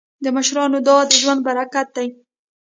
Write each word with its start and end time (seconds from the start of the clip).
د 0.23 0.25
مشرانو 0.35 0.77
دعا 0.87 1.01
د 1.09 1.11
ژوند 1.21 1.41
برکت 1.47 1.87
دی. 1.97 2.07